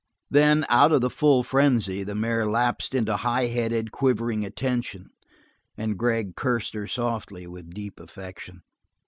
[0.31, 5.11] Then, out of the full frenzy, the mare lapsed into high headed, quivering attention,
[5.77, 8.63] and Gregg cursed her softly, with deep affection.